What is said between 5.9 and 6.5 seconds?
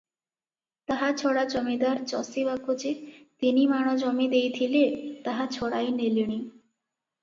ନେଲେଣି।